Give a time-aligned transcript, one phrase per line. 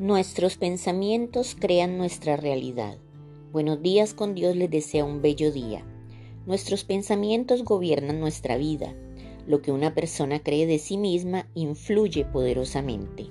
[0.00, 2.96] Nuestros pensamientos crean nuestra realidad.
[3.52, 5.84] Buenos días con Dios les desea un bello día.
[6.46, 8.94] Nuestros pensamientos gobiernan nuestra vida.
[9.46, 13.26] Lo que una persona cree de sí misma influye poderosamente.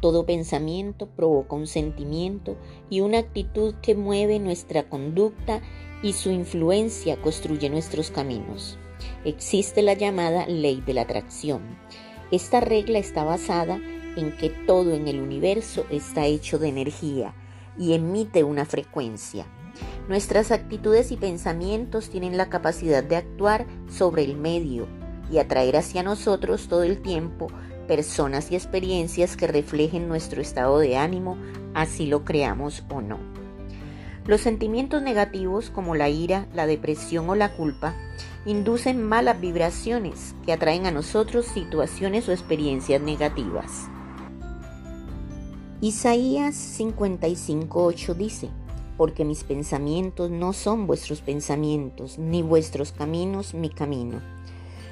[0.00, 2.56] Todo pensamiento provoca un sentimiento
[2.90, 5.62] y una actitud que mueve nuestra conducta
[6.02, 8.76] y su influencia construye nuestros caminos.
[9.24, 11.78] Existe la llamada ley de la atracción.
[12.32, 17.34] Esta regla está basada en que todo en el universo está hecho de energía
[17.78, 19.46] y emite una frecuencia.
[20.08, 24.86] Nuestras actitudes y pensamientos tienen la capacidad de actuar sobre el medio
[25.30, 27.48] y atraer hacia nosotros todo el tiempo
[27.88, 31.36] personas y experiencias que reflejen nuestro estado de ánimo,
[31.74, 33.18] así lo creamos o no.
[34.26, 37.94] Los sentimientos negativos como la ira, la depresión o la culpa
[38.44, 43.88] inducen malas vibraciones que atraen a nosotros situaciones o experiencias negativas.
[45.84, 48.50] Isaías 55:8 dice,
[48.96, 54.22] porque mis pensamientos no son vuestros pensamientos, ni vuestros caminos mi camino.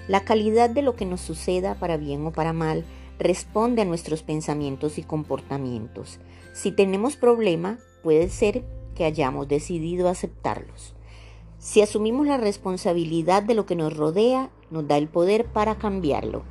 [0.08, 2.84] La calidad de lo que nos suceda, para bien o para mal,
[3.20, 6.18] responde a nuestros pensamientos y comportamientos.
[6.54, 8.64] Si tenemos problema, puede ser
[8.96, 10.96] que hayamos decidido aceptarlos.
[11.60, 16.42] Si asumimos la responsabilidad de lo que nos rodea, nos da el poder para cambiarlo.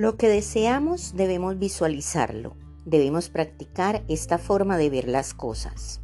[0.00, 2.56] Lo que deseamos debemos visualizarlo.
[2.86, 6.00] Debemos practicar esta forma de ver las cosas.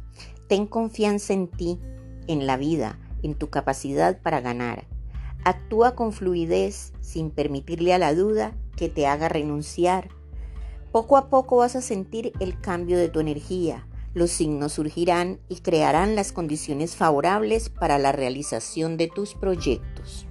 [0.47, 1.79] Ten confianza en ti,
[2.27, 4.85] en la vida, en tu capacidad para ganar.
[5.45, 10.09] Actúa con fluidez sin permitirle a la duda que te haga renunciar.
[10.91, 15.61] Poco a poco vas a sentir el cambio de tu energía, los signos surgirán y
[15.61, 20.27] crearán las condiciones favorables para la realización de tus proyectos.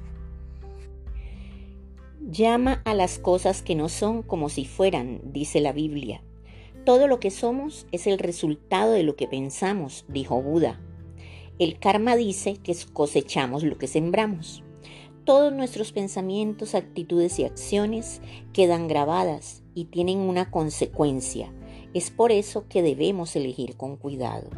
[2.28, 6.24] Llama a las cosas que no son como si fueran, dice la Biblia.
[6.84, 10.80] Todo lo que somos es el resultado de lo que pensamos, dijo Buda.
[11.60, 14.64] El karma dice que cosechamos lo que sembramos.
[15.24, 18.20] Todos nuestros pensamientos, actitudes y acciones
[18.52, 21.52] quedan grabadas y tienen una consecuencia
[21.96, 24.50] es por eso que debemos elegir con cuidado.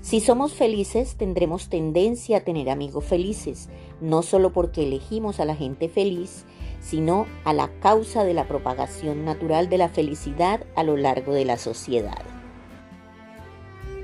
[0.00, 3.68] Si somos felices, tendremos tendencia a tener amigos felices,
[4.00, 6.44] no solo porque elegimos a la gente feliz,
[6.82, 11.44] sino a la causa de la propagación natural de la felicidad a lo largo de
[11.44, 12.22] la sociedad.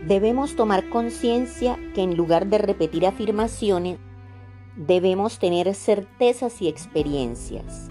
[0.06, 3.98] Debemos tomar conciencia que en lugar de repetir afirmaciones,
[4.76, 7.90] debemos tener certezas y experiencias.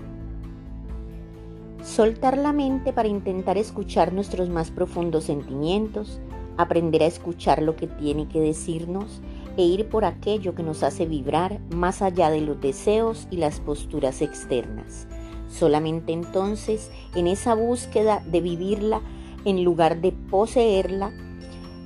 [1.84, 6.22] Soltar la mente para intentar escuchar nuestros más profundos sentimientos,
[6.58, 9.22] aprender a escuchar lo que tiene que decirnos
[9.58, 13.60] e ir por aquello que nos hace vibrar más allá de los deseos y las
[13.60, 15.08] posturas externas.
[15.50, 19.02] Solamente entonces, en esa búsqueda de vivirla
[19.46, 21.12] en lugar de poseerla,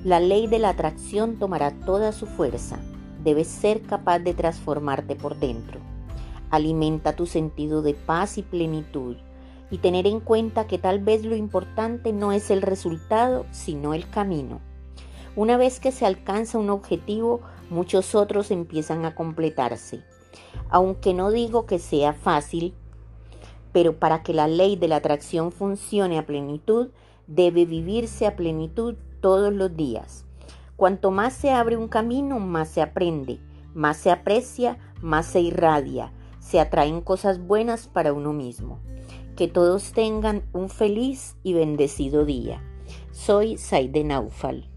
[0.03, 2.79] la ley de la atracción tomará toda su fuerza.
[3.23, 5.79] Debes ser capaz de transformarte por dentro.
[6.49, 9.15] Alimenta tu sentido de paz y plenitud
[9.69, 14.09] y tener en cuenta que tal vez lo importante no es el resultado, sino el
[14.09, 14.59] camino.
[15.35, 20.03] Una vez que se alcanza un objetivo, muchos otros empiezan a completarse.
[20.69, 22.75] Aunque no digo que sea fácil,
[23.71, 26.89] pero para que la ley de la atracción funcione a plenitud,
[27.27, 30.25] debe vivirse a plenitud todos los días.
[30.75, 33.39] Cuanto más se abre un camino, más se aprende,
[33.73, 38.79] más se aprecia, más se irradia, se atraen cosas buenas para uno mismo.
[39.37, 42.61] Que todos tengan un feliz y bendecido día.
[43.11, 44.70] Soy Saide Naufal.